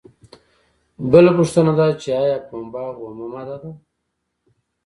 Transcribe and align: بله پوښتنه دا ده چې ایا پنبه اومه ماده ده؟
بله 1.11 1.31
پوښتنه 1.37 1.71
دا 1.79 1.87
ده 1.91 1.95
چې 2.01 2.09
ایا 2.21 2.37
پنبه 2.47 2.83
اومه 3.01 3.25
ماده 3.33 3.57
ده؟ 3.61 3.71